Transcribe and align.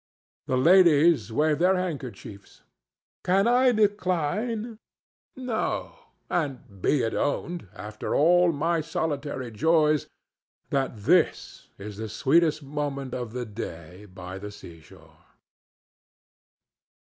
The 0.47 0.57
ladies 0.57 1.31
wave 1.31 1.59
their 1.59 1.75
handkerchiefs. 1.77 2.63
Can 3.23 3.47
I 3.47 3.71
decline? 3.71 4.79
No; 5.35 5.93
and 6.27 6.81
be 6.81 7.03
it 7.03 7.13
owned, 7.13 7.67
after 7.75 8.15
all 8.15 8.51
my 8.51 8.81
solitary 8.81 9.51
joys, 9.51 10.07
that 10.71 10.97
this 10.97 11.67
is 11.77 11.97
the 11.97 12.09
sweetest 12.09 12.63
moment 12.63 13.13
of 13.13 13.35
a 13.35 13.45
day 13.45 14.05
by 14.05 14.39
the 14.39 14.49
seashore. 14.49 15.19